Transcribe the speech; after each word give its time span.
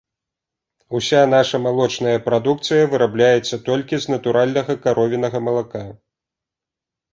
Уся 0.99 1.19
наша 1.33 1.57
малочная 1.65 2.13
прадукцыя 2.29 2.89
вырабляецца 2.95 3.61
толькі 3.69 3.95
з 4.07 4.15
натуральнага 4.15 4.79
каровінага 4.89 5.37
малака. 5.51 5.87